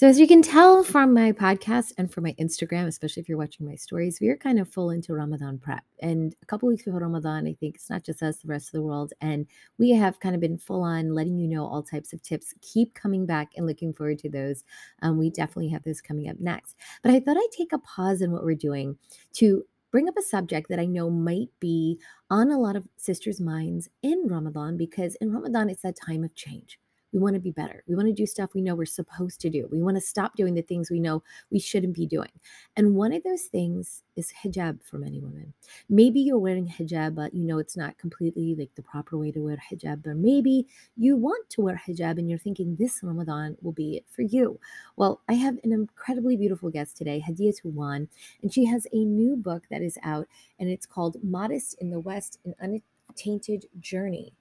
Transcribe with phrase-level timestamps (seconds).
[0.00, 3.36] So, as you can tell from my podcast and from my Instagram, especially if you're
[3.36, 5.84] watching my stories, we are kind of full into Ramadan prep.
[6.00, 8.72] And a couple weeks before Ramadan, I think it's not just us, the rest of
[8.72, 9.12] the world.
[9.20, 12.54] And we have kind of been full on letting you know all types of tips.
[12.62, 14.64] Keep coming back and looking forward to those.
[15.02, 16.76] Um, we definitely have those coming up next.
[17.02, 18.96] But I thought I'd take a pause in what we're doing
[19.34, 21.98] to bring up a subject that I know might be
[22.30, 26.34] on a lot of sisters' minds in Ramadan because in Ramadan, it's that time of
[26.34, 26.78] change.
[27.12, 27.82] We want to be better.
[27.88, 29.68] We want to do stuff we know we're supposed to do.
[29.70, 32.30] We want to stop doing the things we know we shouldn't be doing.
[32.76, 35.52] And one of those things is hijab for many women.
[35.88, 39.40] Maybe you're wearing hijab, but you know it's not completely like the proper way to
[39.40, 40.06] wear hijab.
[40.06, 40.66] Or maybe
[40.96, 44.60] you want to wear hijab and you're thinking this Ramadan will be it for you.
[44.96, 48.08] Well, I have an incredibly beautiful guest today, Hadia Tuwan,
[48.42, 50.26] and she has a new book that is out
[50.58, 54.34] and it's called Modest in the West An Untainted Journey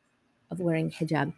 [0.52, 1.34] of Wearing Hijab.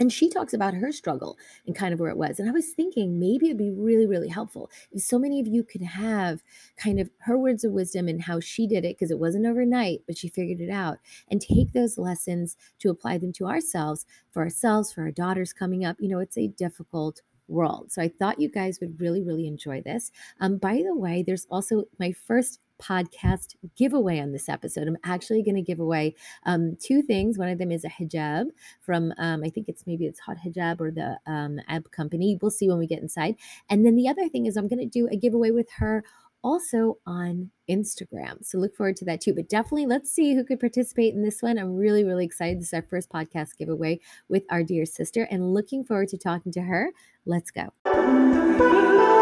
[0.00, 2.38] And she talks about her struggle and kind of where it was.
[2.38, 5.64] And I was thinking maybe it'd be really, really helpful if so many of you
[5.64, 6.42] could have
[6.76, 10.02] kind of her words of wisdom and how she did it, because it wasn't overnight,
[10.06, 10.98] but she figured it out,
[11.30, 15.84] and take those lessons to apply them to ourselves, for ourselves, for our daughters coming
[15.84, 15.96] up.
[15.98, 17.90] You know, it's a difficult world.
[17.90, 20.12] So I thought you guys would really, really enjoy this.
[20.40, 24.88] Um, by the way, there's also my first podcast giveaway on this episode.
[24.88, 27.38] I'm actually going to give away um, two things.
[27.38, 28.46] One of them is a hijab
[28.80, 32.38] from, um, I think it's maybe it's Hot Hijab or the um, Ab Company.
[32.40, 33.36] We'll see when we get inside.
[33.68, 36.04] And then the other thing is I'm going to do a giveaway with her
[36.42, 38.44] also on Instagram.
[38.44, 39.34] So look forward to that too.
[39.34, 41.58] But definitely let's see who could participate in this one.
[41.58, 42.60] I'm really, really excited.
[42.60, 46.52] This is our first podcast giveaway with our dear sister and looking forward to talking
[46.52, 46.90] to her.
[47.26, 49.17] Let's go.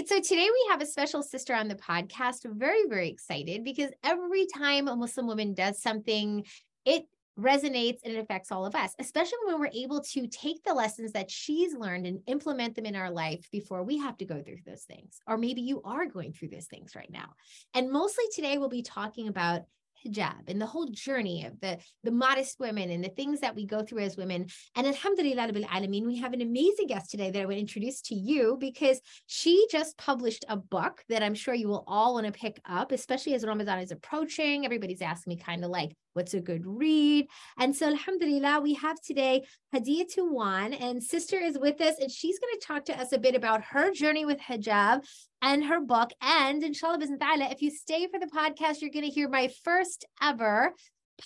[0.00, 2.46] Right, so today we have a special sister on the podcast.
[2.56, 6.44] very, very excited because every time a Muslim woman does something,
[6.86, 7.04] it
[7.38, 11.12] resonates and it affects all of us, especially when we're able to take the lessons
[11.12, 14.56] that she's learned and implement them in our life before we have to go through
[14.66, 15.20] those things.
[15.26, 17.34] Or maybe you are going through those things right now.
[17.74, 19.62] And mostly today, we'll be talking about
[20.06, 23.66] hijab and the whole journey of the the modest women and the things that we
[23.66, 24.46] go through as women.
[24.76, 28.56] And alhamdulillah alameen, we have an amazing guest today that I would introduce to you
[28.58, 32.60] because she just published a book that I'm sure you will all want to pick
[32.68, 34.64] up, especially as Ramadan is approaching.
[34.64, 37.26] Everybody's asking me kind of like, what's a good read?
[37.58, 39.44] And so alhamdulillah, we have today
[39.74, 43.18] Hadia Tuwan and sister is with us and she's going to talk to us a
[43.18, 45.02] bit about her journey with hijab
[45.42, 46.10] and her book.
[46.20, 50.74] And inshallah, if you stay for the podcast, you're going to hear my first ever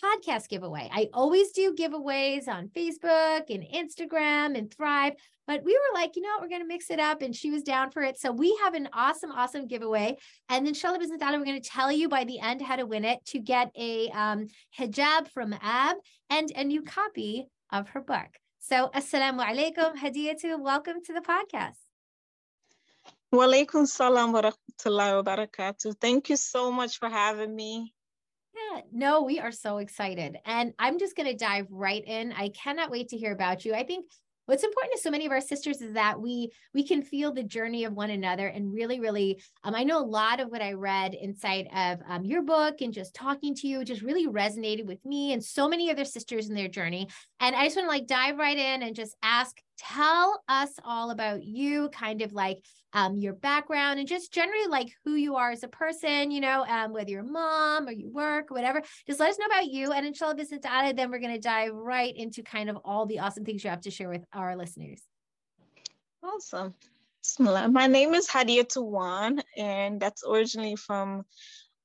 [0.03, 0.91] podcast giveaway.
[0.93, 5.15] I always do giveaways on Facebook and Instagram and Thrive,
[5.47, 7.23] but we were like, you know, what, we're going to mix it up.
[7.23, 8.19] And she was down for it.
[8.19, 10.17] So we have an awesome, awesome giveaway.
[10.49, 13.39] And inshallah, we're going to tell you by the end how to win it to
[13.39, 14.47] get a um,
[14.79, 15.97] hijab from Ab
[16.31, 18.29] and a new copy of her book.
[18.61, 20.59] So, assalamu alaikum, Hadiyatu.
[20.59, 21.94] Welcome to the podcast.
[23.35, 26.01] Walaikum salam wa rahmatullahi wa barakatuh.
[26.01, 27.93] Thank you so much for having me.
[28.55, 30.37] Yeah, no, we are so excited.
[30.47, 32.33] And I'm just going to dive right in.
[32.33, 33.75] I cannot wait to hear about you.
[33.75, 34.07] I think
[34.47, 37.43] what's important to so many of our sisters is that we we can feel the
[37.43, 40.73] journey of one another and really really um, i know a lot of what i
[40.73, 45.05] read inside of um, your book and just talking to you just really resonated with
[45.05, 47.09] me and so many other sisters in their journey
[47.41, 51.11] and i just want to like dive right in and just ask tell us all
[51.11, 55.51] about you kind of like um, your background and just generally like who you are
[55.51, 58.83] as a person, you know, um, whether you're mom or you work, or whatever.
[59.07, 59.93] Just let us know about you.
[59.93, 60.95] And inshallah, data.
[60.95, 63.81] Then we're going to dive right into kind of all the awesome things you have
[63.83, 65.03] to share with our listeners.
[66.23, 66.75] Awesome.
[67.39, 71.25] My name is Hadia Tuwan, and that's originally from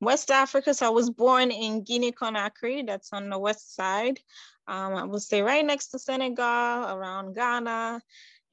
[0.01, 0.73] West Africa.
[0.73, 4.19] So I was born in Guinea Conakry, that's on the west side.
[4.69, 8.01] Um, I would say right next to Senegal, around Ghana.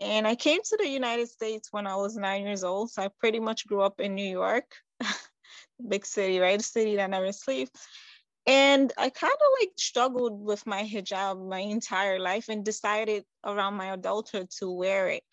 [0.00, 2.91] And I came to the United States when I was nine years old.
[2.91, 4.65] So I pretty much grew up in New York,
[5.89, 6.59] big city, right?
[6.59, 7.86] A city that never sleeps.
[8.47, 13.74] And I kind of like struggled with my hijab my entire life and decided around
[13.74, 15.24] my adulthood to wear it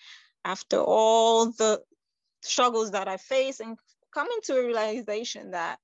[0.43, 1.81] after all the
[2.41, 3.77] struggles that I faced and
[4.13, 5.77] coming to a realization that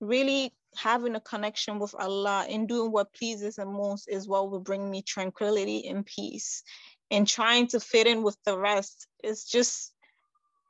[0.00, 4.60] really having a connection with Allah and doing what pleases Him most is what will
[4.60, 6.62] bring me tranquility and peace.
[7.10, 9.92] And trying to fit in with the rest is just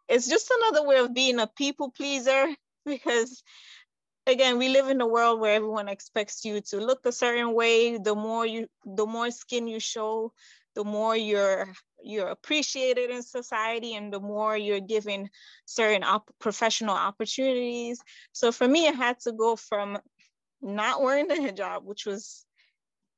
[0.08, 2.46] it's just another way of being a people pleaser
[2.86, 3.42] because
[4.26, 7.98] again we live in a world where everyone expects you to look a certain way.
[7.98, 10.32] The more you the more skin you show
[10.74, 11.72] the more you're
[12.02, 15.28] you're appreciated in society and the more you're given
[15.64, 18.00] certain op- professional opportunities.
[18.32, 19.98] So for me, I had to go from
[20.60, 22.44] not wearing the hijab, which was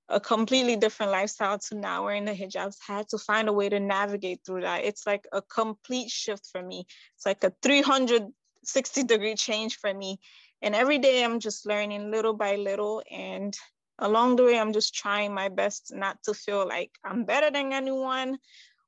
[0.08, 2.76] a completely different lifestyle to now wearing the hijabs.
[2.86, 4.84] Had to find a way to navigate through that.
[4.84, 6.86] It's like a complete shift for me.
[7.14, 10.18] It's like a 360 degree change for me.
[10.62, 13.02] And every day i'm just learning little by little.
[13.10, 13.56] And
[14.00, 17.72] along the way i'm just trying my best not to feel like i'm better than
[17.72, 18.38] anyone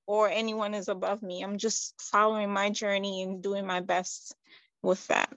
[0.07, 4.35] or anyone is above me i'm just following my journey and doing my best
[4.83, 5.33] with that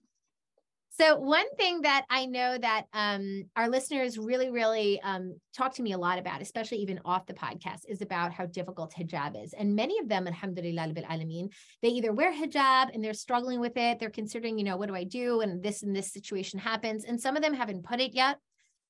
[0.97, 5.81] so one thing that I know that um, our listeners really, really um, talk to
[5.81, 9.51] me a lot about, especially even off the podcast, is about how difficult hijab is.
[9.51, 11.49] And many of them, alhamdulillah alameen,
[11.81, 13.99] they either wear hijab and they're struggling with it.
[13.99, 15.41] They're considering, you know, what do I do?
[15.41, 17.03] And this and this situation happens.
[17.03, 18.39] And some of them haven't put it yet.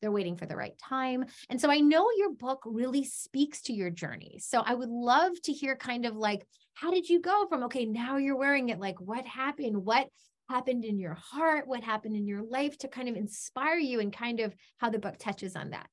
[0.02, 1.26] They're waiting for the right time.
[1.50, 4.40] And so I know your book really speaks to your journey.
[4.40, 7.86] So I would love to hear kind of like, how did you go from, okay,
[7.86, 8.80] now you're wearing it?
[8.80, 9.84] Like, what happened?
[9.84, 10.08] What
[10.50, 14.14] happened in your heart, what happened in your life to kind of inspire you and
[14.14, 15.88] kind of how the book touches on that?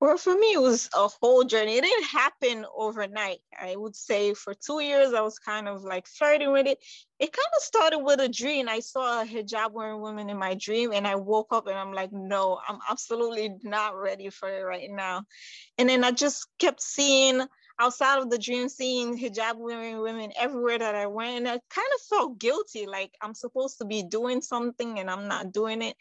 [0.00, 1.76] Well, for me, it was a whole journey.
[1.76, 3.40] It didn't happen overnight.
[3.58, 6.78] I would say for two years, I was kind of like flirting with it.
[7.18, 8.68] It kind of started with a dream.
[8.68, 11.92] I saw a hijab wearing woman in my dream, and I woke up and I'm
[11.92, 15.24] like, no, I'm absolutely not ready for it right now.
[15.78, 17.42] And then I just kept seeing
[17.80, 21.38] outside of the dream seeing hijab wearing women everywhere that I went.
[21.38, 25.26] And I kind of felt guilty, like I'm supposed to be doing something and I'm
[25.26, 25.96] not doing it.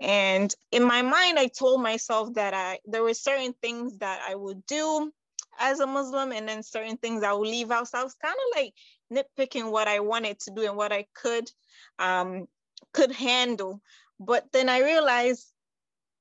[0.00, 4.34] And in my mind, I told myself that I there were certain things that I
[4.34, 5.12] would do
[5.58, 7.88] as a Muslim and then certain things I would leave out.
[7.88, 8.74] So I was kind of like
[9.12, 11.50] nitpicking what I wanted to do and what I could
[11.98, 12.46] um,
[12.92, 13.80] could handle.
[14.20, 15.46] But then I realized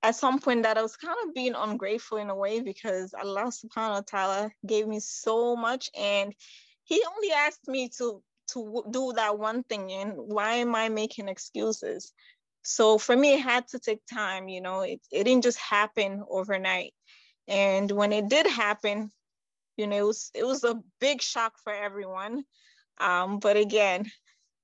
[0.03, 3.51] at some point that I was kind of being ungrateful in a way because Allah
[3.51, 6.33] subhanahu wa ta'ala gave me so much and
[6.83, 8.21] he only asked me to
[8.53, 12.13] to do that one thing and why am I making excuses?
[12.65, 16.23] So for me, it had to take time, you know, it, it didn't just happen
[16.29, 16.93] overnight.
[17.47, 19.11] And when it did happen,
[19.77, 22.43] you know, it was, it was a big shock for everyone.
[22.99, 24.11] Um, but again,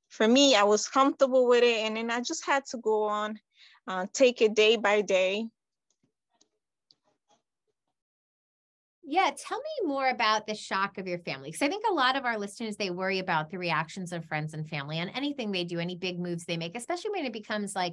[0.10, 3.40] for me, I was comfortable with it and then I just had to go on
[3.88, 5.48] uh, take it day by day.
[9.12, 11.50] Yeah, tell me more about the shock of your family.
[11.50, 14.54] Because I think a lot of our listeners, they worry about the reactions of friends
[14.54, 17.76] and family on anything they do, any big moves they make, especially when it becomes
[17.76, 17.92] like,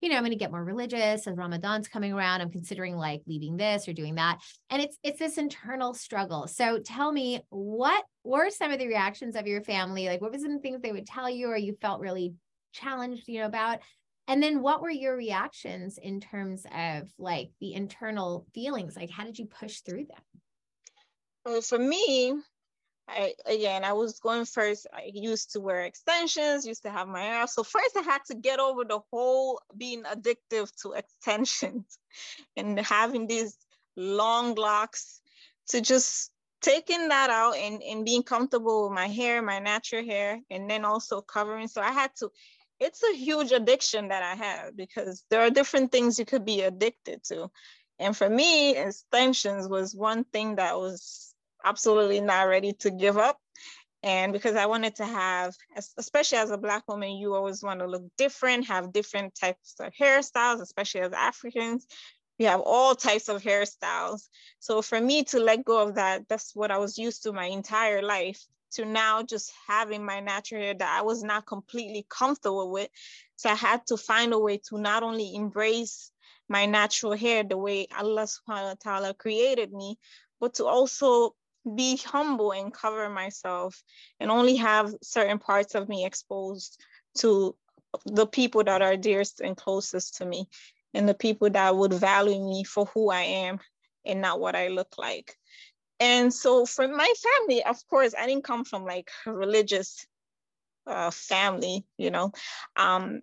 [0.00, 2.40] you know, I'm going to get more religious as Ramadan's coming around.
[2.40, 4.40] I'm considering like leaving this or doing that.
[4.68, 6.48] And it's it's this internal struggle.
[6.48, 10.08] So tell me, what were some of the reactions of your family?
[10.08, 12.34] Like what were some things they would tell you or you felt really
[12.72, 13.78] challenged, you know, about?
[14.26, 18.96] And then what were your reactions in terms of like the internal feelings?
[18.96, 20.24] Like how did you push through them?
[21.46, 22.34] Well, for me,
[23.08, 24.88] I again I was going first.
[24.92, 27.46] I used to wear extensions, used to have my hair.
[27.46, 31.98] So first I had to get over the whole being addictive to extensions
[32.56, 33.56] and having these
[33.96, 35.20] long locks
[35.68, 36.32] to just
[36.62, 40.84] taking that out and, and being comfortable with my hair, my natural hair, and then
[40.84, 41.68] also covering.
[41.68, 42.30] So I had to
[42.80, 46.62] it's a huge addiction that I have because there are different things you could be
[46.62, 47.50] addicted to.
[47.98, 51.25] And for me, extensions was one thing that was
[51.66, 53.38] absolutely not ready to give up.
[54.02, 55.54] And because I wanted to have,
[55.98, 59.92] especially as a Black woman, you always want to look different, have different types of
[60.00, 61.86] hairstyles, especially as Africans.
[62.38, 64.28] We have all types of hairstyles.
[64.60, 67.46] So for me to let go of that, that's what I was used to my
[67.46, 68.40] entire life
[68.72, 72.90] to now just having my natural hair that I was not completely comfortable with.
[73.36, 76.12] So I had to find a way to not only embrace
[76.48, 79.98] my natural hair the way Allah subhanahu wa ta'ala created me,
[80.38, 81.34] but to also
[81.74, 83.82] be humble and cover myself
[84.20, 86.80] and only have certain parts of me exposed
[87.18, 87.56] to
[88.04, 90.48] the people that are dearest and closest to me
[90.94, 93.58] and the people that would value me for who I am
[94.04, 95.34] and not what I look like.
[95.98, 100.06] And so for my family, of course, I didn't come from like religious
[100.86, 102.32] uh, family, you know.
[102.76, 103.20] Um,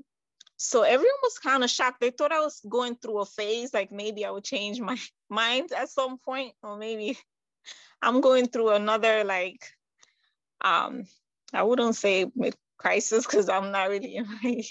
[0.57, 2.00] so everyone was kind of shocked.
[2.00, 4.97] They thought I was going through a phase, like maybe I would change my
[5.29, 7.17] mind at some point, or maybe
[8.01, 9.65] I'm going through another like
[10.62, 11.05] um
[11.53, 12.25] I wouldn't say
[12.77, 14.63] crisis because I'm not really in my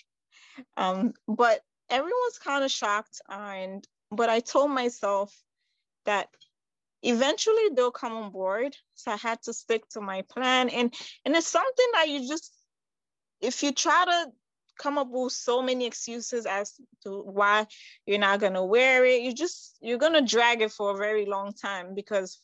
[0.76, 5.34] um but everyone's kind of shocked and but I told myself
[6.04, 6.28] that
[7.02, 8.76] eventually they'll come on board.
[8.94, 10.68] So I had to stick to my plan.
[10.68, 10.94] And
[11.24, 12.52] and it's something that you just
[13.40, 14.30] if you try to
[14.78, 16.72] come up with so many excuses as
[17.04, 17.66] to why
[18.06, 21.52] you're not gonna wear it, you just you're gonna drag it for a very long
[21.52, 22.38] time because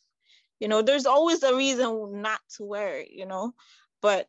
[0.59, 3.53] You know, there's always a reason not to wear it, you know,
[4.01, 4.27] but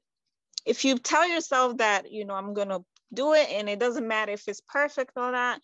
[0.66, 4.06] if you tell yourself that, you know, I'm going to do it and it doesn't
[4.06, 5.60] matter if it's perfect or not,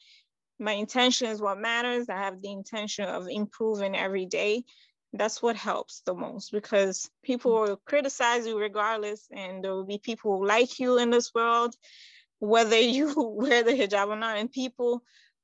[0.58, 2.08] my intention is what matters.
[2.08, 4.64] I have the intention of improving every day.
[5.12, 7.68] That's what helps the most because people mm.
[7.68, 11.74] will criticize you regardless, and there will be people who like you in this world,
[12.38, 15.02] whether you wear the hijab or not, and people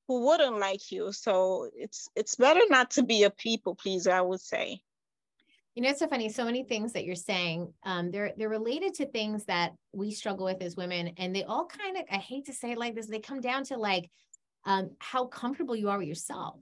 [0.09, 1.13] who wouldn't like you.
[1.13, 4.83] So it's it's better not to be a people pleaser, I would say.
[5.75, 6.29] You know, it's so funny.
[6.29, 10.45] So many things that you're saying, um, they're they're related to things that we struggle
[10.45, 13.07] with as women, and they all kind of, I hate to say it like this,
[13.07, 14.11] they come down to like
[14.65, 16.61] um, how comfortable you are with yourself.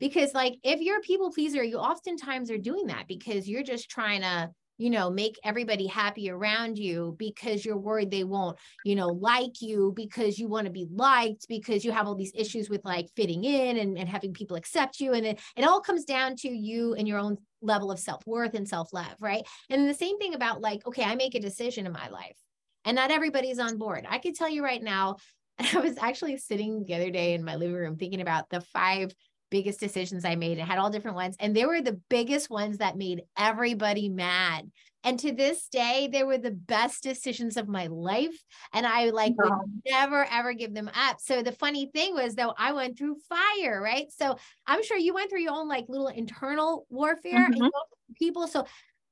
[0.00, 3.88] Because like if you're a people pleaser, you oftentimes are doing that because you're just
[3.88, 4.50] trying to
[4.82, 9.62] you know make everybody happy around you because you're worried they won't you know like
[9.62, 13.08] you because you want to be liked because you have all these issues with like
[13.14, 16.48] fitting in and, and having people accept you and it, it all comes down to
[16.48, 19.46] you and your own level of self-worth and self-love right?
[19.70, 22.36] And the same thing about like okay i make a decision in my life
[22.84, 24.06] and not everybody's on board.
[24.08, 25.16] I can tell you right now
[25.58, 29.14] I was actually sitting the other day in my living room thinking about the five
[29.52, 31.36] biggest decisions I made and had all different ones.
[31.38, 34.70] And they were the biggest ones that made everybody mad.
[35.04, 38.36] And to this day, they were the best decisions of my life.
[38.72, 39.52] And I like would
[39.86, 41.18] never ever give them up.
[41.20, 44.06] So the funny thing was though, I went through fire, right?
[44.10, 47.62] So I'm sure you went through your own like little internal warfare mm-hmm.
[47.62, 47.72] and
[48.16, 48.46] people.
[48.46, 48.64] So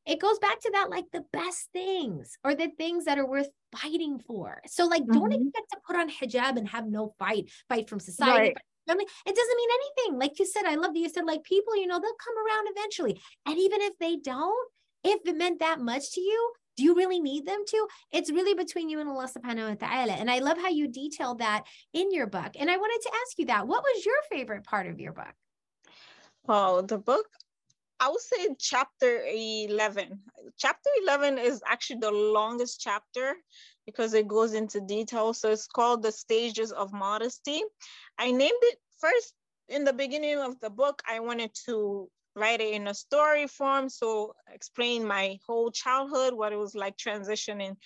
[0.06, 3.48] it goes back to that like the best things or the things that are worth
[3.76, 4.62] fighting for.
[4.66, 5.12] So like mm-hmm.
[5.12, 8.48] don't expect to put on hijab and have no fight, fight from society.
[8.48, 8.56] Right.
[8.90, 9.06] Family.
[9.26, 10.18] It doesn't mean anything.
[10.18, 12.66] Like you said, I love that you said like people, you know, they'll come around
[12.74, 13.20] eventually.
[13.46, 14.68] And even if they don't,
[15.04, 17.86] if it meant that much to you, do you really need them to?
[18.10, 20.12] It's really between you and Allah subhanahu wa ta'ala.
[20.12, 22.52] And I love how you detail that in your book.
[22.58, 23.66] And I wanted to ask you that.
[23.66, 25.34] What was your favorite part of your book?
[26.46, 27.26] Well, the book
[28.00, 30.18] I would say chapter 11.
[30.56, 33.34] Chapter 11 is actually the longest chapter
[33.90, 35.34] because it goes into detail.
[35.34, 37.62] So it's called The Stages of Modesty.
[38.18, 39.34] I named it first
[39.68, 41.02] in the beginning of the book.
[41.08, 43.88] I wanted to write it in a story form.
[43.88, 47.76] So explain my whole childhood, what it was like transitioning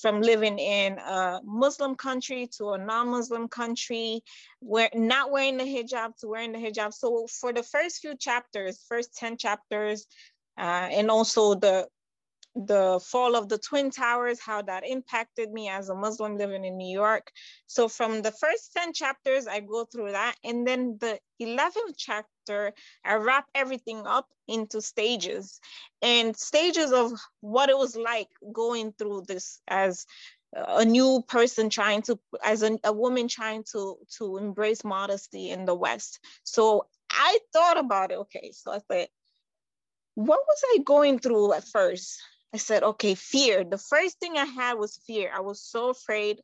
[0.00, 4.22] from living in a Muslim country to a non-Muslim country,
[4.60, 6.92] where not wearing the hijab to wearing the hijab.
[6.92, 10.06] So for the first few chapters, first 10 chapters,
[10.58, 11.86] uh, and also the
[12.54, 16.76] the fall of the Twin Towers, how that impacted me as a Muslim living in
[16.76, 17.32] New York.
[17.66, 20.36] So from the first 10 chapters, I go through that.
[20.44, 22.72] And then the 11th chapter,
[23.04, 25.60] I wrap everything up into stages
[26.02, 30.04] and stages of what it was like going through this as
[30.54, 35.64] a new person trying to as a, a woman trying to to embrace modesty in
[35.64, 39.08] the west so i thought about it okay so i said
[40.14, 42.20] what was i going through at first
[42.54, 43.64] I said, okay, fear.
[43.64, 45.30] The first thing I had was fear.
[45.34, 46.40] I was so afraid.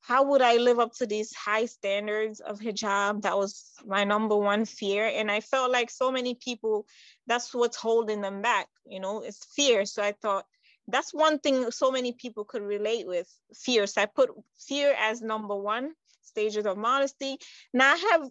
[0.00, 3.22] How would I live up to these high standards of hijab?
[3.22, 5.06] That was my number one fear.
[5.06, 6.86] And I felt like so many people,
[7.26, 9.84] that's what's holding them back, you know, it's fear.
[9.84, 10.44] So I thought
[10.88, 13.86] that's one thing so many people could relate with fear.
[13.86, 17.38] So I put fear as number one, stages of modesty.
[17.72, 18.28] Now I have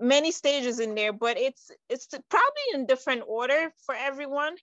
[0.00, 4.56] many stages in there, but it's it's probably in different order for everyone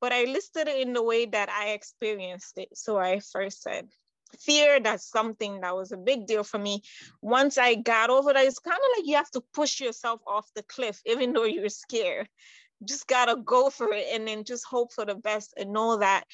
[0.00, 2.68] but I listed it in the way that I experienced it.
[2.74, 3.88] So I first said,
[4.38, 6.82] fear, that's something that was a big deal for me.
[7.22, 10.48] Once I got over that, it's kind of like you have to push yourself off
[10.54, 12.28] the cliff, even though you're scared.
[12.84, 16.24] Just gotta go for it and then just hope for the best and know that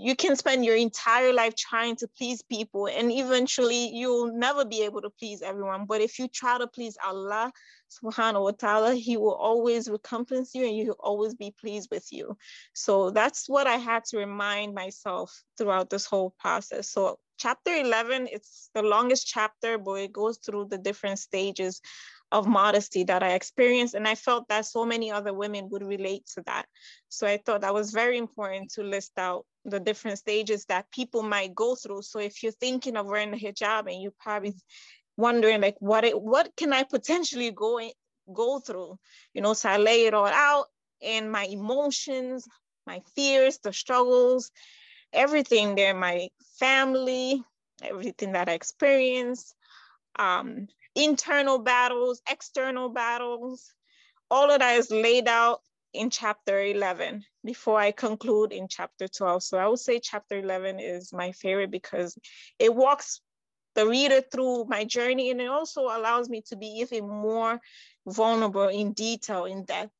[0.00, 4.82] you can spend your entire life trying to please people and eventually you'll never be
[4.82, 7.50] able to please everyone but if you try to please allah
[7.90, 12.06] subhanahu wa ta'ala he will always recompense you and you will always be pleased with
[12.12, 12.36] you
[12.74, 18.28] so that's what i had to remind myself throughout this whole process so chapter 11
[18.30, 21.80] it's the longest chapter but it goes through the different stages
[22.30, 23.94] of modesty that I experienced.
[23.94, 26.66] And I felt that so many other women would relate to that.
[27.08, 31.22] So I thought that was very important to list out the different stages that people
[31.22, 32.02] might go through.
[32.02, 34.54] So if you're thinking of wearing a hijab and you're probably
[35.16, 37.90] wondering like what it, what can I potentially go in,
[38.32, 38.98] go through?
[39.34, 40.66] You know, so I lay it all out
[41.02, 42.46] and my emotions,
[42.86, 44.50] my fears, the struggles,
[45.12, 47.42] everything there, my family,
[47.82, 49.54] everything that I experienced,
[50.18, 53.72] um, internal battles, external battles,
[54.30, 55.60] all of that is laid out
[55.92, 59.42] in chapter 11 before I conclude in chapter 12.
[59.42, 62.18] So I would say chapter 11 is my favorite because
[62.58, 63.20] it walks
[63.74, 67.60] the reader through my journey and it also allows me to be even more
[68.06, 69.92] vulnerable in detail, in depth.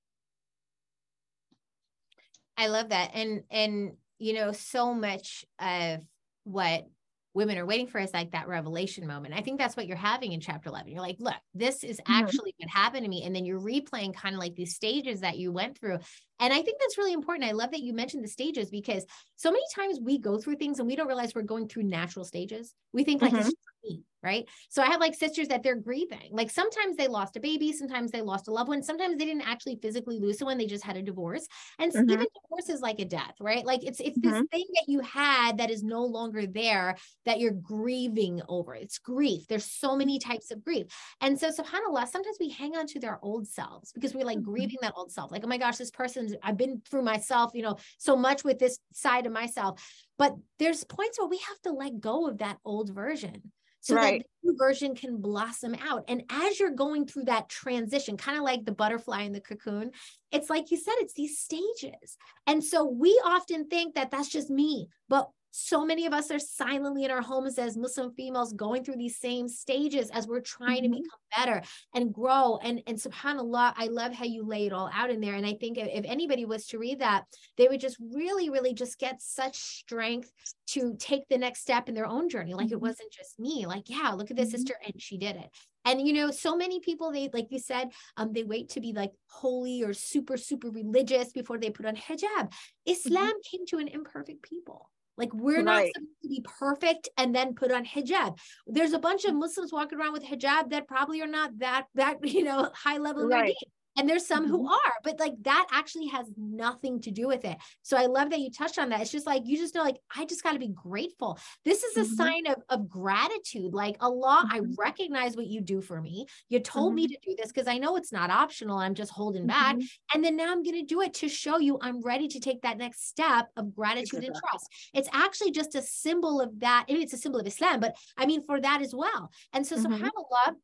[2.57, 3.12] I love that.
[3.14, 6.00] And and you know, so much of
[6.45, 6.88] what
[7.35, 9.35] women are waiting for is like that revelation moment.
[9.35, 10.91] I think that's what you're having in chapter 11.
[10.91, 12.13] You're like, look, this is mm-hmm.
[12.13, 12.67] actually mm-hmm.
[12.67, 13.25] what happened to me.
[13.25, 15.99] And then you're replaying kind of like these stages that you went through.
[16.41, 17.49] And I think that's really important.
[17.49, 19.05] I love that you mentioned the stages because
[19.37, 22.25] so many times we go through things and we don't realize we're going through natural
[22.25, 22.75] stages.
[22.93, 23.49] We think like mm-hmm
[23.85, 24.49] me, right?
[24.69, 26.31] So I have like sisters that they're grieving.
[26.31, 29.49] Like sometimes they lost a baby, sometimes they lost a loved one, sometimes they didn't
[29.49, 31.47] actually physically lose someone, they just had a divorce.
[31.79, 32.11] And mm-hmm.
[32.11, 33.65] even divorce is like a death, right?
[33.65, 34.31] Like it's it's mm-hmm.
[34.31, 36.97] this thing that you had that is no longer there
[37.27, 38.75] that you're grieving over.
[38.75, 39.47] It's grief.
[39.49, 40.87] There's so many types of grief.
[41.21, 44.51] And so subhanAllah, sometimes we hang on to their old selves because we're like mm-hmm.
[44.51, 45.31] grieving that old self.
[45.31, 48.59] Like, oh my gosh, this person, I've been through myself, you know, so much with
[48.59, 49.81] this side of myself.
[50.19, 54.21] But there's points where we have to let go of that old version so right.
[54.21, 56.05] that the new version can blossom out.
[56.09, 59.93] And as you're going through that transition, kind of like the butterfly in the cocoon,
[60.33, 62.17] it's like you said, it's these stages.
[62.47, 66.38] And so we often think that that's just me, but so many of us are
[66.38, 70.85] silently in our homes as Muslim females going through these same stages as we're trying
[70.85, 70.93] mm-hmm.
[70.93, 71.62] to become better
[71.95, 72.59] and grow.
[72.62, 75.35] And, and subhanAllah, I love how you lay it all out in there.
[75.35, 77.25] And I think if, if anybody was to read that,
[77.57, 80.31] they would just really, really just get such strength
[80.69, 82.55] to take the next step in their own journey.
[82.55, 82.75] Like mm-hmm.
[82.75, 84.59] it wasn't just me, like, yeah, look at this mm-hmm.
[84.59, 85.50] sister and she did it.
[85.85, 88.93] And you know, so many people they like you said, um, they wait to be
[88.93, 92.23] like holy or super, super religious before they put on hijab.
[92.23, 92.93] Mm-hmm.
[92.93, 94.91] Islam came to an imperfect people.
[95.19, 98.39] Like we're not supposed to be perfect and then put on hijab.
[98.67, 99.41] There's a bunch of mm.
[99.41, 103.27] Muslims walking around with hijab that probably are not that that you know high level
[103.27, 103.55] right
[103.99, 104.52] and there's some mm-hmm.
[104.52, 108.31] who are but like that actually has nothing to do with it so i love
[108.31, 110.52] that you touched on that it's just like you just know like i just got
[110.52, 112.14] to be grateful this is a mm-hmm.
[112.14, 114.57] sign of, of gratitude like allah mm-hmm.
[114.57, 117.12] i recognize what you do for me you told me mm-hmm.
[117.12, 120.14] to do this because i know it's not optional i'm just holding back mm-hmm.
[120.14, 122.62] and then now i'm going to do it to show you i'm ready to take
[122.62, 127.12] that next step of gratitude and trust it's actually just a symbol of that it's
[127.12, 129.93] a symbol of islam but i mean for that as well and so mm-hmm.
[129.93, 130.55] subhanallah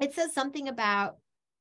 [0.00, 1.16] it says something about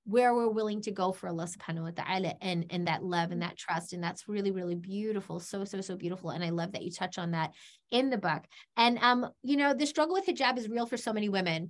[0.05, 3.41] where we're willing to go for Allah subhanahu wa ta'ala and, and that love and
[3.41, 3.91] that trust.
[3.93, 5.39] And that's really, really beautiful.
[5.39, 6.29] So, so, so beautiful.
[6.29, 7.53] And I love that you touch on that
[7.91, 8.43] in the book.
[8.77, 11.69] And um, you know, the struggle with hijab is real for so many women.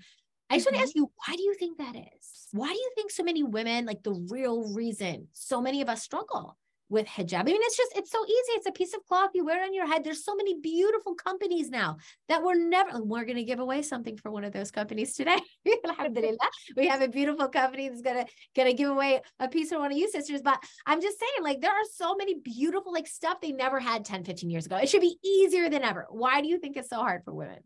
[0.50, 0.76] I just mm-hmm.
[0.76, 2.48] want to ask you, why do you think that is?
[2.52, 6.04] Why do you think so many women, like the real reason so many of us
[6.04, 6.58] struggle?
[6.90, 7.40] With hijab.
[7.40, 8.52] I mean, it's just, it's so easy.
[8.54, 10.04] It's a piece of cloth you wear on your head.
[10.04, 11.98] There's so many beautiful companies now
[12.30, 15.38] that we're never, we're going to give away something for one of those companies today.
[15.88, 16.38] Alhamdulillah.
[16.78, 19.80] We have a beautiful company that's going to, going to give away a piece for
[19.80, 20.42] one of you sisters.
[20.42, 24.06] But I'm just saying, like, there are so many beautiful, like stuff they never had
[24.06, 24.78] 10, 15 years ago.
[24.78, 26.06] It should be easier than ever.
[26.10, 27.60] Why do you think it's so hard for women?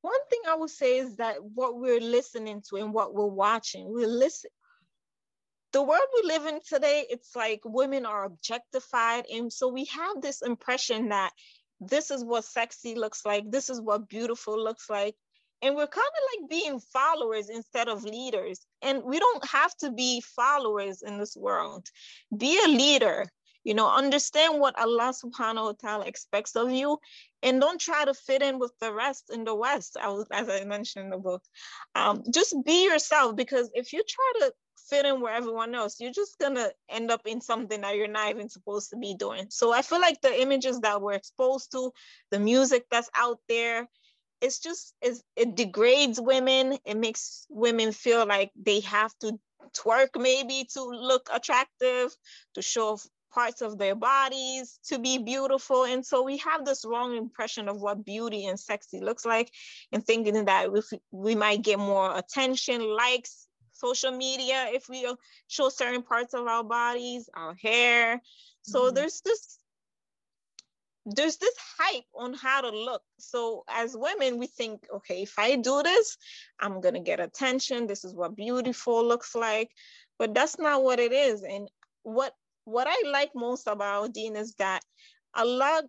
[0.00, 3.92] One thing I would say is that what we're listening to and what we're watching,
[3.92, 4.52] we're listening
[5.72, 9.26] the world we live in today, it's like women are objectified.
[9.32, 11.32] And so we have this impression that
[11.80, 15.14] this is what sexy looks like, this is what beautiful looks like.
[15.60, 18.60] And we're kind of like being followers instead of leaders.
[18.80, 21.88] And we don't have to be followers in this world.
[22.36, 23.26] Be a leader,
[23.64, 26.98] you know, understand what Allah subhanahu wa ta'ala expects of you
[27.42, 31.06] and don't try to fit in with the rest in the West, as I mentioned
[31.06, 31.42] in the book.
[31.94, 34.52] Um, just be yourself because if you try to
[34.88, 38.30] fit in where everyone else, you're just gonna end up in something that you're not
[38.30, 39.46] even supposed to be doing.
[39.50, 41.92] So I feel like the images that we're exposed to,
[42.30, 43.88] the music that's out there,
[44.40, 46.78] it's just it's, it degrades women.
[46.84, 49.38] It makes women feel like they have to
[49.76, 52.14] twerk maybe to look attractive,
[52.54, 52.98] to show
[53.34, 55.84] parts of their bodies to be beautiful.
[55.84, 59.50] And so we have this wrong impression of what beauty and sexy looks like,
[59.92, 63.47] and thinking that if we might get more attention, likes,
[63.78, 65.06] social media if we
[65.46, 68.20] show certain parts of our bodies, our hair.
[68.62, 68.94] So mm-hmm.
[68.94, 69.58] there's this
[71.06, 73.02] there's this hype on how to look.
[73.18, 76.18] So as women, we think, okay, if I do this,
[76.60, 77.86] I'm gonna get attention.
[77.86, 79.70] This is what beautiful looks like.
[80.18, 81.42] But that's not what it is.
[81.42, 81.70] And
[82.02, 84.82] what what I like most about Deen is that
[85.34, 85.84] Allah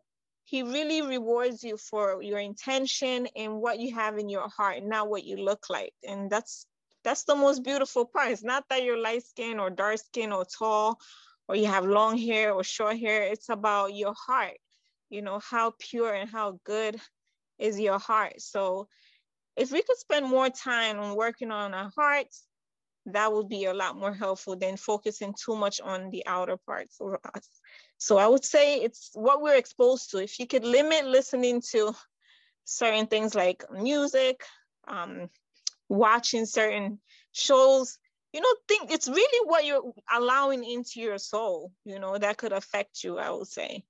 [0.50, 5.08] he really rewards you for your intention and what you have in your heart, not
[5.08, 5.94] what you look like.
[6.04, 6.66] And that's
[7.04, 8.32] that's the most beautiful part.
[8.32, 11.00] It's not that you're light skin or dark skin or tall
[11.48, 13.24] or you have long hair or short hair.
[13.24, 14.58] It's about your heart,
[15.10, 17.00] you know, how pure and how good
[17.58, 18.42] is your heart.
[18.42, 18.88] So
[19.56, 22.46] if we could spend more time on working on our hearts,
[23.06, 26.98] that would be a lot more helpful than focusing too much on the outer parts
[27.02, 27.50] of us.
[27.98, 30.20] So I would say it's what we're exposed to.
[30.20, 31.94] If you could limit listening to
[32.66, 34.44] certain things like music,
[34.88, 35.30] um,
[35.90, 37.00] watching certain
[37.32, 37.98] shows
[38.34, 42.52] you know think it's really what you're allowing into your soul you know that could
[42.52, 43.84] affect you i would say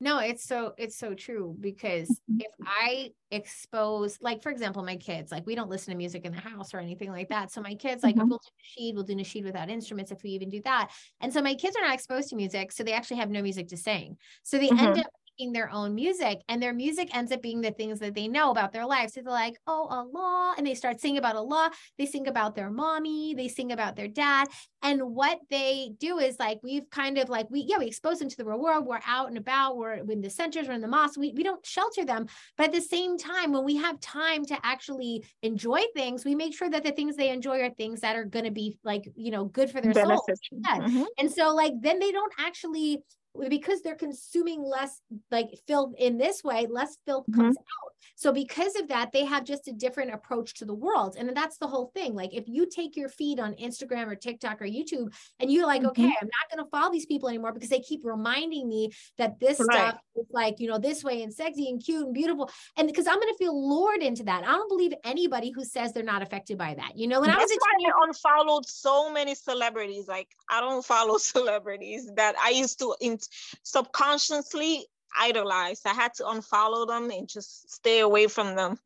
[0.00, 2.40] no it's so it's so true because mm-hmm.
[2.40, 6.32] if i expose like for example my kids like we don't listen to music in
[6.32, 8.28] the house or anything like that so my kids like mm-hmm.
[8.28, 10.90] we'll do nasheed we'll do nasheed without instruments if we even do that
[11.20, 13.68] and so my kids are not exposed to music so they actually have no music
[13.68, 14.86] to sing so they mm-hmm.
[14.86, 15.06] end up
[15.38, 18.50] making their own music and their music ends up being the things that they know
[18.50, 19.10] about their life.
[19.10, 20.54] So they're like, oh, Allah.
[20.56, 21.70] And they start singing about Allah.
[21.98, 23.34] They sing about their mommy.
[23.34, 24.48] They sing about their dad.
[24.82, 28.28] And what they do is like, we've kind of like, we, yeah, we expose them
[28.28, 28.86] to the real world.
[28.86, 29.76] We're out and about.
[29.76, 31.18] We're in the centers, we're in the mosque.
[31.18, 32.26] We, we don't shelter them.
[32.56, 36.56] But at the same time, when we have time to actually enjoy things, we make
[36.56, 39.30] sure that the things they enjoy are things that are going to be like, you
[39.30, 40.26] know, good for their soul.
[40.64, 41.04] Mm-hmm.
[41.18, 43.02] And so like, then they don't actually
[43.48, 47.40] because they're consuming less like filth in this way less filth mm-hmm.
[47.40, 51.16] comes out so because of that they have just a different approach to the world
[51.18, 54.60] and that's the whole thing like if you take your feed on instagram or tiktok
[54.60, 55.90] or youtube and you're like mm-hmm.
[55.90, 59.40] okay i'm not going to follow these people anymore because they keep reminding me that
[59.40, 59.78] this right.
[59.78, 63.06] stuff is like you know this way and sexy and cute and beautiful and because
[63.06, 66.22] i'm going to feel lured into that i don't believe anybody who says they're not
[66.22, 70.06] affected by that you know when that's i was why i unfollowed so many celebrities
[70.06, 73.18] like i don't follow celebrities that i used to in
[73.62, 74.86] subconsciously
[75.18, 75.86] idolized.
[75.86, 78.78] I had to unfollow them and just stay away from them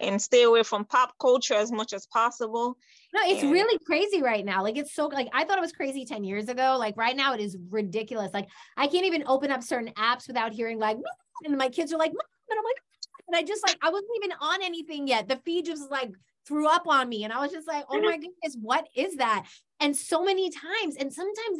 [0.00, 2.76] and stay away from pop culture as much as possible.
[3.14, 4.62] No, it's and- really crazy right now.
[4.62, 6.76] Like it's so like I thought it was crazy 10 years ago.
[6.78, 8.32] Like right now it is ridiculous.
[8.32, 10.98] Like I can't even open up certain apps without hearing like
[11.44, 12.76] and my kids are like and I'm like
[13.28, 15.28] and I just like I wasn't even on anything yet.
[15.28, 16.12] The feed just like
[16.46, 17.24] threw up on me.
[17.24, 19.46] And I was just like, oh my goodness, what is that?
[19.82, 21.58] And so many times, and sometimes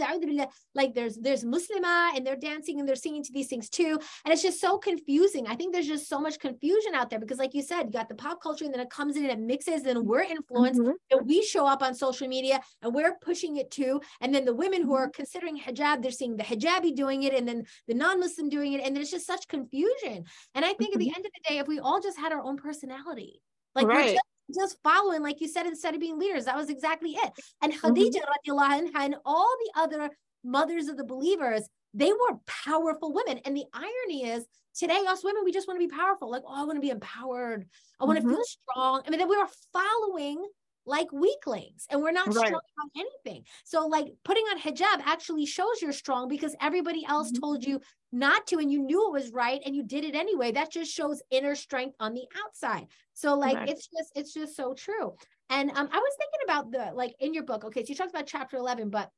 [0.77, 3.99] like there's there's Muslima and they're dancing and they're singing to these things too.
[4.25, 5.49] And it's just so confusing.
[5.49, 8.09] I think there's just so much confusion out there because, like you said, you got
[8.09, 10.93] the pop culture and then it comes in and it mixes and we're influenced mm-hmm.
[11.11, 14.01] and we show up on social media and we're pushing it too.
[14.21, 15.17] And then the women who are mm-hmm.
[15.17, 18.83] considering hijab, they're seeing the hijabi doing it and then the non-Muslim doing it.
[18.85, 20.23] And there's just such confusion.
[20.55, 20.93] And I think mm-hmm.
[20.93, 21.17] at the mm-hmm.
[21.17, 23.43] end of the day, if we all just had our own personality,
[23.75, 23.97] like right.
[23.97, 24.23] we're just
[24.55, 26.45] just following, like you said, instead of being leaders.
[26.45, 27.33] That was exactly it.
[27.63, 27.87] And mm-hmm.
[27.87, 28.97] Khadija mm-hmm.
[28.97, 30.11] and all the other
[30.45, 33.39] mothers of the believers, they were powerful women.
[33.45, 36.31] And the irony is today, us women, we just want to be powerful.
[36.31, 37.67] Like, oh, I want to be empowered.
[38.01, 38.29] I want mm-hmm.
[38.29, 39.03] to feel strong.
[39.07, 40.47] I mean, we are following
[40.85, 42.47] like weaklings and we're not right.
[42.47, 43.45] strong about anything.
[43.65, 47.41] So like putting on hijab actually shows you're strong because everybody else mm-hmm.
[47.41, 50.53] told you not to and you knew it was right and you did it anyway.
[50.53, 52.87] That just shows inner strength on the outside.
[53.15, 53.69] So like right.
[53.69, 55.15] it's just it's just so true.
[55.51, 57.65] And um I was thinking about the like in your book.
[57.65, 59.09] Okay, so you talked about chapter 11, but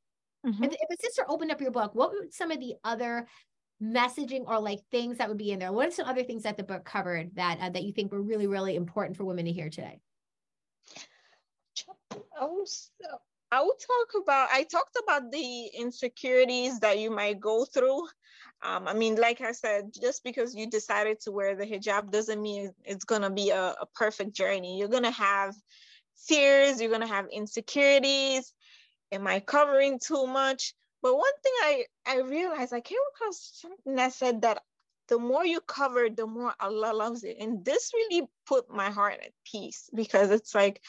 [0.47, 0.65] mm-hmm.
[0.65, 3.27] if, if a sister opened up your book, what would some of the other
[3.83, 5.73] messaging or like things that would be in there?
[5.73, 8.23] What are some other things that the book covered that uh, that you think were
[8.23, 10.01] really really important for women to hear today?
[12.41, 12.91] I was
[13.51, 18.09] I would talk about I talked about the insecurities that you might go through.
[18.63, 22.41] Um, I mean, like I said, just because you decided to wear the hijab doesn't
[22.41, 24.79] mean it's gonna be a, a perfect journey.
[24.79, 25.55] You're gonna have
[26.17, 28.53] fears, you're gonna have insecurities.
[29.13, 30.75] Am I covering too much?
[31.03, 34.63] But one thing I, I realized I came across something that said that
[35.09, 37.37] the more you cover, the more Allah loves it.
[37.41, 40.81] And this really put my heart at peace because it's like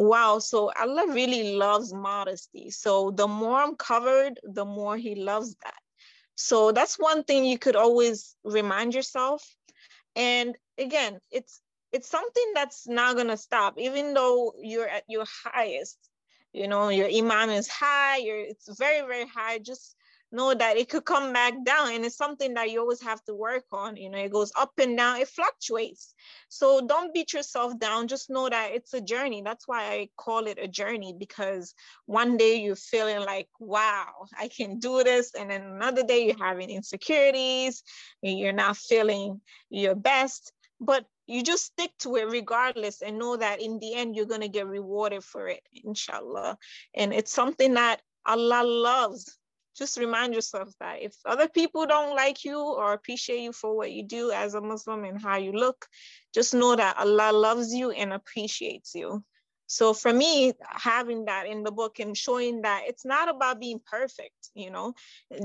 [0.00, 0.38] Wow.
[0.38, 2.70] So Allah really loves modesty.
[2.70, 5.74] So the more I'm covered, the more He loves that.
[6.36, 9.46] So that's one thing you could always remind yourself.
[10.16, 11.60] And again, it's
[11.92, 15.98] it's something that's not gonna stop, even though you're at your highest.
[16.54, 18.16] You know, your iman is high.
[18.16, 19.58] You're it's very very high.
[19.58, 19.94] Just
[20.32, 23.34] know that it could come back down and it's something that you always have to
[23.34, 26.14] work on you know it goes up and down it fluctuates.
[26.48, 29.42] So don't beat yourself down just know that it's a journey.
[29.42, 31.74] That's why i call it a journey because
[32.06, 36.44] one day you're feeling like wow i can do this and then another day you're
[36.44, 37.82] having insecurities
[38.22, 40.52] you're not feeling your best.
[40.80, 44.40] But you just stick to it regardless and know that in the end you're going
[44.40, 46.58] to get rewarded for it inshallah.
[46.94, 49.38] And it's something that allah loves
[49.80, 53.90] just remind yourself that if other people don't like you or appreciate you for what
[53.90, 55.86] you do as a Muslim and how you look,
[56.34, 59.24] just know that Allah loves you and appreciates you.
[59.68, 63.80] So for me, having that in the book and showing that it's not about being
[63.90, 64.94] perfect, you know,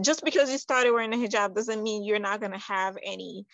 [0.01, 3.45] just because you started wearing a hijab doesn't mean you're not going to have any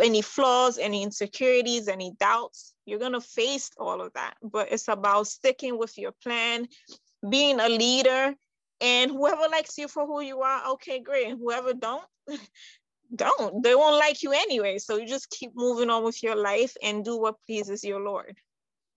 [0.00, 2.72] any flaws, any insecurities, any doubts.
[2.86, 6.68] You're going to face all of that, but it's about sticking with your plan,
[7.28, 8.34] being a leader
[8.80, 11.30] and whoever likes you for who you are, okay, great.
[11.30, 12.04] Whoever don't,
[13.14, 13.62] don't.
[13.62, 14.78] They won't like you anyway.
[14.78, 18.36] So you just keep moving on with your life and do what pleases your Lord.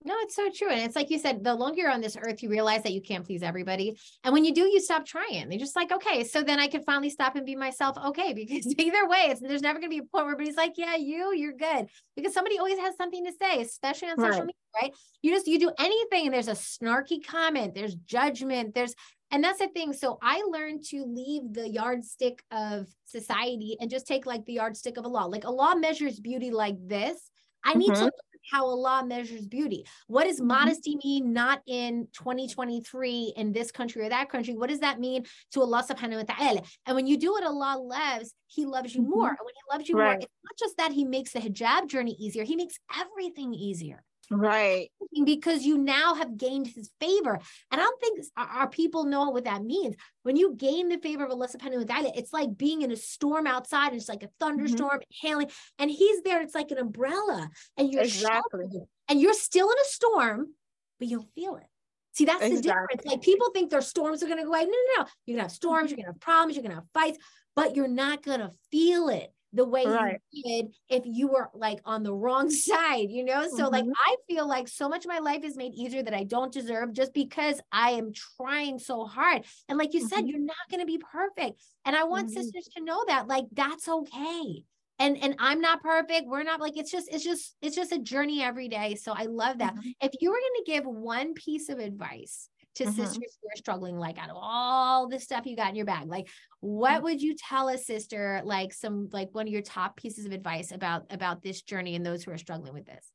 [0.05, 0.69] No, it's so true.
[0.69, 3.01] And it's like you said, the longer you're on this earth, you realize that you
[3.01, 3.97] can't please everybody.
[4.23, 5.47] And when you do, you stop trying.
[5.47, 7.97] They're just like, okay, so then I can finally stop and be myself.
[8.07, 8.33] Okay.
[8.43, 11.33] Because either way, it's there's never gonna be a point where everybody's like, yeah, you,
[11.33, 11.87] you're good.
[12.15, 14.41] Because somebody always has something to say, especially on social right.
[14.41, 14.93] media, right?
[15.21, 18.95] You just you do anything and there's a snarky comment, there's judgment, there's
[19.33, 19.93] and that's the thing.
[19.93, 24.97] So I learned to leave the yardstick of society and just take like the yardstick
[24.97, 25.27] of Allah.
[25.27, 27.31] Like Allah measures beauty like this.
[27.63, 27.95] I need mm-hmm.
[27.95, 28.11] to learn
[28.51, 29.85] how Allah measures beauty.
[30.05, 30.49] What does mm-hmm.
[30.49, 34.53] modesty mean not in 2023 in this country or that country?
[34.53, 36.61] What does that mean to Allah subhanahu wa ta'ala?
[36.85, 39.09] And when you do what Allah loves, He loves you mm-hmm.
[39.09, 39.29] more.
[39.29, 40.05] And when He loves you right.
[40.05, 44.03] more, it's not just that He makes the hijab journey easier, He makes everything easier.
[44.31, 44.89] Right.
[45.23, 47.39] Because you now have gained his favor.
[47.71, 49.95] And I don't think our people know what that means.
[50.23, 52.95] When you gain the favor of Allah subhanahu wa ta'ala, it's like being in a
[52.95, 53.89] storm outside.
[53.89, 55.27] And it's like a thunderstorm mm-hmm.
[55.27, 55.51] hailing.
[55.77, 56.41] And he's there.
[56.41, 57.49] It's like an umbrella.
[57.77, 58.65] And you're exactly.
[59.09, 60.53] and you're still in a storm,
[60.99, 61.67] but you'll feel it.
[62.13, 62.57] See, that's exactly.
[62.57, 63.05] the difference.
[63.05, 64.65] Like people think their storms are going to go away.
[64.65, 65.05] No, no, no.
[65.25, 67.17] You're going to have storms, you're going to have problems, you're going to have fights,
[67.55, 70.19] but you're not going to feel it the way right.
[70.31, 73.47] you did if you were like on the wrong side, you know?
[73.47, 73.73] So mm-hmm.
[73.73, 76.51] like I feel like so much of my life is made easier that I don't
[76.51, 79.45] deserve just because I am trying so hard.
[79.69, 80.07] And like you mm-hmm.
[80.07, 81.61] said, you're not going to be perfect.
[81.85, 82.41] And I want mm-hmm.
[82.41, 84.63] sisters to know that like that's okay.
[84.99, 86.27] And and I'm not perfect.
[86.27, 88.95] We're not like it's just it's just it's just a journey every day.
[88.95, 89.75] So I love that.
[89.75, 89.89] Mm-hmm.
[90.01, 92.93] If you were going to give one piece of advice to mm-hmm.
[92.93, 96.07] sisters who are struggling like out of all the stuff you got in your bag
[96.07, 96.27] like
[96.59, 97.03] what mm-hmm.
[97.03, 100.71] would you tell a sister like some like one of your top pieces of advice
[100.71, 103.05] about about this journey and those who are struggling with this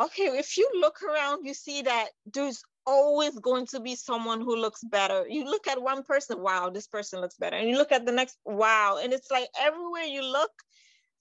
[0.00, 4.56] okay if you look around you see that there's always going to be someone who
[4.56, 7.92] looks better you look at one person wow this person looks better and you look
[7.92, 10.50] at the next wow and it's like everywhere you look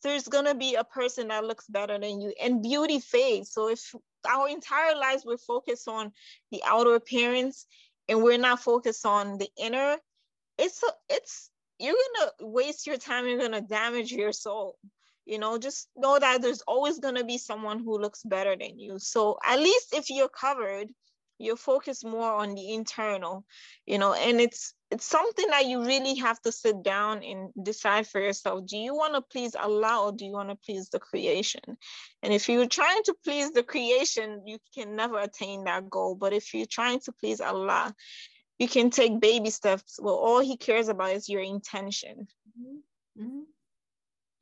[0.04, 3.52] there's to be a person that looks better than you and beauty fades.
[3.52, 3.94] So if
[4.30, 6.12] our entire lives we're focused on
[6.52, 7.68] the outer appearance
[8.08, 9.98] and we're not focused on the inner
[10.58, 14.78] it's a, it's you're gonna waste your time you're gonna damage your soul.
[15.26, 19.00] You know just know that there's always gonna be someone who looks better than you.
[19.00, 20.90] So at least if you're covered
[21.40, 23.46] you're focused more on the internal
[23.86, 28.06] you know and it's it's something that you really have to sit down and decide
[28.06, 31.00] for yourself do you want to please allah or do you want to please the
[31.00, 31.62] creation
[32.22, 36.34] and if you're trying to please the creation you can never attain that goal but
[36.34, 37.94] if you're trying to please allah
[38.60, 42.28] you can take baby steps well all he cares about is your intention.
[42.60, 42.78] Mm-hmm.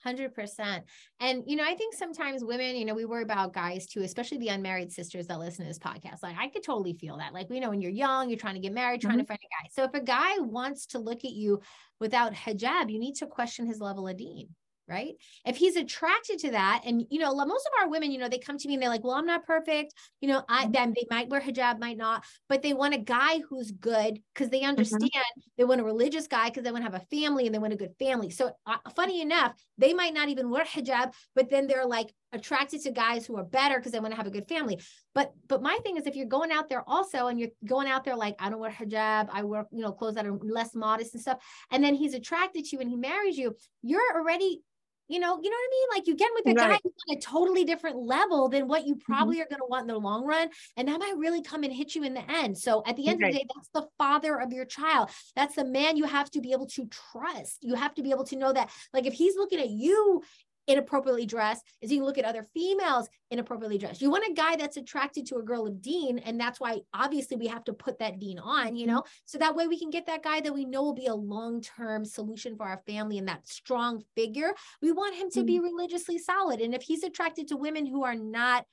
[0.05, 0.81] 100%.
[1.19, 4.37] And, you know, I think sometimes women, you know, we worry about guys too, especially
[4.37, 6.23] the unmarried sisters that listen to this podcast.
[6.23, 7.33] Like, I could totally feel that.
[7.33, 9.21] Like, we know when you're young, you're trying to get married, trying mm-hmm.
[9.21, 9.69] to find a guy.
[9.71, 11.61] So if a guy wants to look at you
[11.99, 14.49] without hijab, you need to question his level of deen
[14.87, 15.13] right?
[15.45, 18.39] If he's attracted to that, and you know, most of our women, you know, they
[18.39, 20.71] come to me and they're like, "Well, I'm not perfect," you know, I mm-hmm.
[20.71, 24.49] then they might wear hijab, might not, but they want a guy who's good because
[24.49, 24.69] they mm-hmm.
[24.69, 25.11] understand.
[25.13, 25.41] Mm-hmm.
[25.57, 27.73] They want a religious guy because they want to have a family and they want
[27.73, 28.29] a good family.
[28.29, 32.81] So, uh, funny enough, they might not even wear hijab, but then they're like attracted
[32.81, 34.79] to guys who are better because they want to have a good family.
[35.13, 38.03] But but my thing is if you're going out there also and you're going out
[38.03, 41.13] there like I don't wear hijab, I wear, you know, clothes that are less modest
[41.13, 41.39] and stuff,
[41.71, 44.61] and then he's attracted to you and he marries you, you're already
[45.07, 45.87] you know, you know what I mean?
[45.95, 46.81] Like you get with a right.
[46.83, 49.13] guy on a totally different level than what you mm-hmm.
[49.13, 49.43] probably mm-hmm.
[49.43, 50.49] are going to want in the long run.
[50.75, 52.57] And that might really come and hit you in the end.
[52.57, 53.29] So at the end right.
[53.29, 55.09] of the day, that's the father of your child.
[55.35, 57.59] That's the man you have to be able to trust.
[57.61, 60.23] You have to be able to know that, like, if he's looking at you
[60.67, 64.01] inappropriately dressed is you look at other females inappropriately dressed.
[64.01, 66.19] You want a guy that's attracted to a girl of deen.
[66.19, 69.55] And that's why obviously we have to put that deen on, you know, so that
[69.55, 72.65] way we can get that guy that we know will be a long-term solution for
[72.65, 74.53] our family and that strong figure.
[74.81, 75.65] We want him to be mm-hmm.
[75.65, 76.61] religiously solid.
[76.61, 78.65] And if he's attracted to women who are not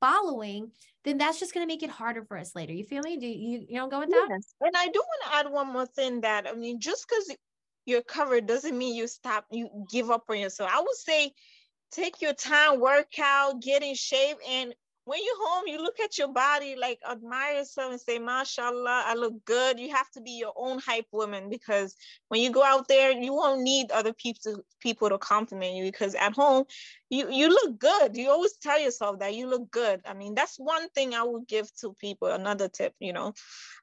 [0.00, 0.70] following,
[1.04, 2.72] then that's just going to make it harder for us later.
[2.72, 3.16] You feel me?
[3.16, 4.26] Do you you know go with that?
[4.30, 4.54] Yes.
[4.60, 7.36] And I do want to add one more thing that I mean, just because
[7.88, 10.70] you're covered doesn't mean you stop, you give up on yourself.
[10.72, 11.32] I would say
[11.90, 14.74] take your time, work out, get in shape, and
[15.08, 19.14] when you're home, you look at your body, like admire yourself and say, mashallah, I
[19.14, 19.80] look good.
[19.80, 21.96] You have to be your own hype woman because
[22.28, 25.84] when you go out there, you won't need other people to, people to compliment you
[25.84, 26.64] because at home,
[27.10, 28.16] you, you look good.
[28.16, 30.00] You always tell yourself that you look good.
[30.06, 32.28] I mean, that's one thing I would give to people.
[32.28, 33.32] Another tip, you know.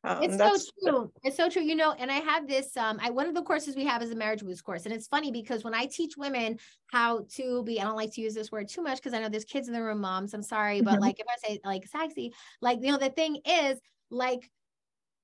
[0.04, 1.12] Um, it's so true.
[1.24, 1.64] It's so true.
[1.64, 4.12] You know, and I have this, um, I, one of the courses we have is
[4.12, 4.86] a marriage boost course.
[4.86, 6.60] And it's funny because when I teach women
[6.92, 9.30] how to be, I don't like to use this word too much because I know
[9.30, 11.88] there's kids in the room, moms, I'm sorry, but like, like if I say like
[11.88, 13.80] sexy, like, you know, the thing is
[14.12, 14.50] like,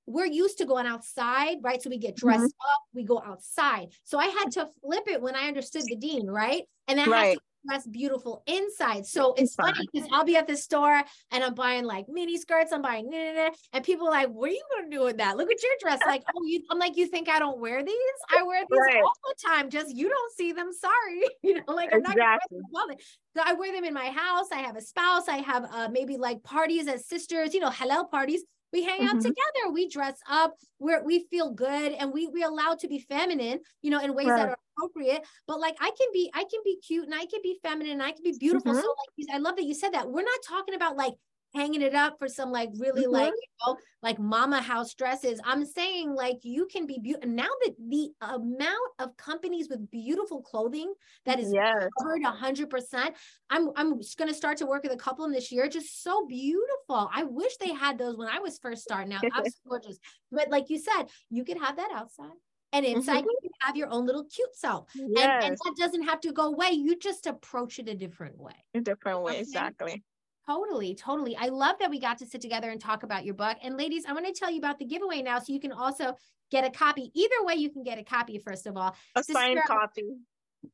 [0.06, 1.80] we're used to going outside, right?
[1.80, 2.46] So we get dressed mm-hmm.
[2.46, 3.88] up, we go outside.
[4.02, 6.64] So I had to flip it when I understood the deen, right?
[6.88, 7.34] And I right.
[7.34, 9.06] to dress beautiful inside.
[9.06, 12.72] So it's funny because I'll be at the store and I'm buying like mini skirts,
[12.72, 15.04] I'm buying, nah, nah, nah, and people are like, what are you going to do
[15.04, 15.36] with that?
[15.36, 16.00] Look at your dress.
[16.06, 17.94] Like, oh, you, I'm like, you think I don't wear these?
[18.30, 19.02] I wear these right.
[19.02, 19.70] all the time.
[19.70, 20.70] Just you don't see them.
[20.72, 21.22] Sorry.
[21.42, 22.18] you know, like I'm exactly.
[22.18, 22.96] not to wear
[23.34, 24.46] so I wear them in my house.
[24.52, 25.28] I have a spouse.
[25.28, 29.10] I have uh, maybe like parties as sisters, you know, halal parties we hang out
[29.10, 29.20] mm-hmm.
[29.20, 33.60] together we dress up we're we feel good and we we allowed to be feminine
[33.82, 34.36] you know in ways right.
[34.36, 37.40] that are appropriate but like i can be i can be cute and i can
[37.42, 38.80] be feminine and i can be beautiful mm-hmm.
[38.80, 38.94] so
[39.28, 41.12] like i love that you said that we're not talking about like
[41.54, 43.12] hanging it up for some like really mm-hmm.
[43.12, 45.40] like you know like mama house dresses.
[45.44, 50.42] I'm saying like you can be beautiful now that the amount of companies with beautiful
[50.42, 50.92] clothing
[51.24, 51.88] that is yes.
[52.00, 53.12] covered 100%
[53.50, 55.68] i'm i'm just going to start to work with a couple in this year.
[55.68, 57.10] Just so beautiful.
[57.12, 59.24] I wish they had those when i was first starting out.
[59.24, 59.98] Absolutely gorgeous.
[60.30, 62.32] But like you said you could have that outside.
[62.74, 63.28] And inside mm-hmm.
[63.42, 64.88] you have your own little cute self.
[64.94, 65.06] Yes.
[65.20, 66.70] and, and, that doesn't have to go away.
[66.70, 68.54] You just approach it a different way.
[68.72, 69.32] A different way.
[69.32, 69.40] Okay?
[69.40, 70.02] exactly
[70.48, 71.36] Totally, totally.
[71.36, 73.56] I love that we got to sit together and talk about your book.
[73.62, 76.16] And ladies, I want to tell you about the giveaway now so you can also
[76.50, 77.12] get a copy.
[77.14, 78.96] Either way, you can get a copy, first of all.
[79.14, 80.16] A signed copy.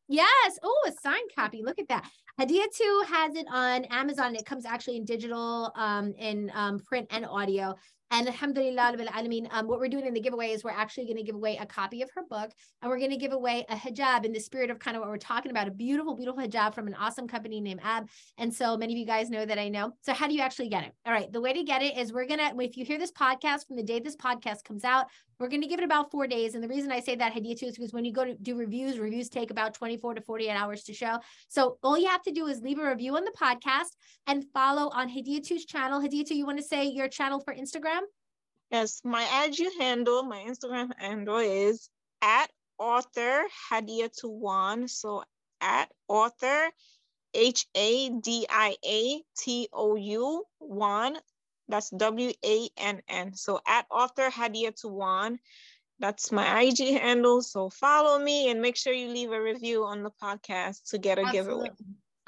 [0.08, 0.58] Yes.
[0.62, 1.62] Oh, a signed copy.
[1.62, 2.08] Look at that.
[2.40, 4.34] Hadia 2 has it on Amazon.
[4.34, 7.74] It comes actually in digital, um, in um, print and audio.
[8.10, 8.96] And alhamdulillah,
[9.50, 11.66] um, what we're doing in the giveaway is we're actually going to give away a
[11.66, 14.70] copy of her book and we're going to give away a hijab in the spirit
[14.70, 17.60] of kind of what we're talking about a beautiful, beautiful hijab from an awesome company
[17.60, 18.08] named Ab.
[18.38, 19.92] And so many of you guys know that I know.
[20.02, 20.92] So, how do you actually get it?
[21.04, 21.30] All right.
[21.30, 23.76] The way to get it is we're going to, if you hear this podcast from
[23.76, 25.06] the day this podcast comes out,
[25.38, 26.54] we're going to give it about four days.
[26.54, 28.98] And the reason I say that, Hadiatou, is because when you go to do reviews,
[28.98, 31.18] reviews take about 24 to 48 hours to show.
[31.48, 33.94] So all you have to do is leave a review on the podcast
[34.26, 36.00] and follow on Hadiatou's channel.
[36.00, 37.97] Hadiatou, you want to say your channel for Instagram?
[38.70, 41.88] Yes, my IG handle, my Instagram handle is
[42.20, 44.88] at author Hadiatou Wann.
[44.88, 45.24] So
[45.60, 46.70] at author
[47.34, 51.18] H A D I A T O U one.
[51.68, 53.34] That's W A N N.
[53.34, 55.38] So at author Hadiatou Wann.
[55.98, 57.42] That's my IG handle.
[57.42, 61.18] So follow me and make sure you leave a review on the podcast to get
[61.18, 61.38] a Absolutely.
[61.38, 61.70] giveaway.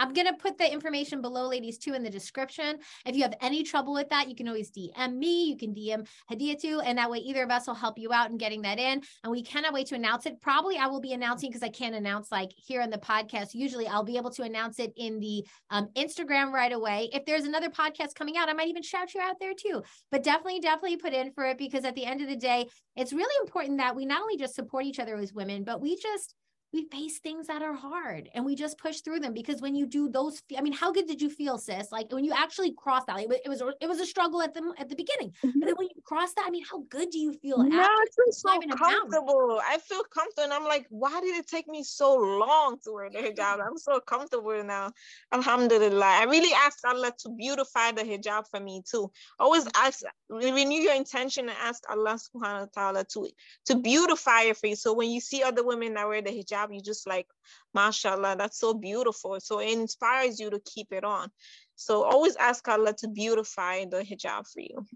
[0.01, 2.79] I'm going to put the information below, ladies, too, in the description.
[3.05, 5.45] If you have any trouble with that, you can always DM me.
[5.45, 6.81] You can DM Hadiatou.
[6.83, 9.03] And that way, either of us will help you out in getting that in.
[9.23, 10.41] And we cannot wait to announce it.
[10.41, 13.53] Probably I will be announcing because I can't announce like here in the podcast.
[13.53, 17.11] Usually I'll be able to announce it in the um, Instagram right away.
[17.13, 19.83] If there's another podcast coming out, I might even shout you out there too.
[20.11, 23.13] But definitely, definitely put in for it because at the end of the day, it's
[23.13, 26.35] really important that we not only just support each other as women, but we just
[26.73, 29.87] we face things that are hard and we just push through them because when you
[29.87, 31.91] do those i mean how good did you feel sis?
[31.91, 34.89] Like when you actually crossed that it was it was a struggle at the at
[34.89, 35.59] the beginning mm-hmm.
[35.59, 38.05] but then when you cross that i mean how good do you feel no i
[38.17, 39.61] feel so comfortable.
[39.67, 43.11] I feel comfortable and i'm like why did it take me so long to wear
[43.11, 43.59] the hijab?
[43.67, 44.93] I'm so comfortable now.
[45.33, 46.05] Alhamdulillah.
[46.05, 49.11] I really ask allah to beautify the hijab for me too.
[49.39, 53.29] Always ask renew your intention and ask allah subhanahu wa ta'ala to
[53.67, 54.77] to beautify it for you.
[54.77, 57.27] So when you see other women that wear the hijab hijab, you just like,
[57.75, 59.39] mashallah, that's so beautiful.
[59.41, 61.29] So it inspires you to keep it on.
[61.77, 64.87] So always ask Allah to beautify the hijab for you.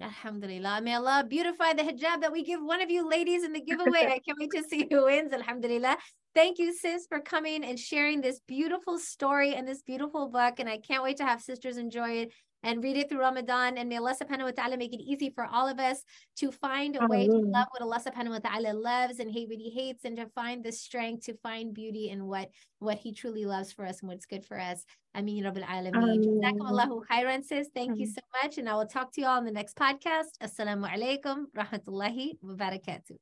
[0.00, 0.80] Alhamdulillah.
[0.82, 4.06] May Allah beautify the hijab that we give one of you ladies in the giveaway.
[4.06, 5.32] I can't wait to see who wins.
[5.32, 5.96] Alhamdulillah.
[6.34, 10.60] Thank you, sis, for coming and sharing this beautiful story and this beautiful book.
[10.60, 13.78] And I can't wait to have sisters enjoy it and read it through Ramadan.
[13.78, 16.02] And may Allah subhanahu wa ta'ala make it easy for all of us
[16.38, 19.58] to find a way to love what Allah subhanahu wa ta'ala loves and hate what
[19.58, 23.44] he hates and to find the strength to find beauty in what, what he truly
[23.44, 24.84] loves for us and what's good for us.
[25.14, 26.44] Ameen Rabbil Alameen.
[26.60, 27.68] Allahu khairan sis.
[27.74, 28.58] Thank you so much.
[28.58, 30.38] And I will talk to you all in the next podcast.
[30.42, 33.16] Assalamu alaikum rahmatullahi wa barakatuh.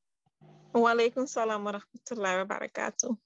[0.75, 3.17] Wa alaikum salam wa rahmatullahi wa barakatuh.